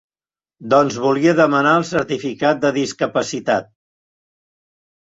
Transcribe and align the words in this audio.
Doncs 0.73 0.97
volia 1.03 1.35
demanar 1.41 1.75
el 1.81 1.87
certificat 1.91 2.65
de 2.65 2.73
discapacitat. 2.81 3.71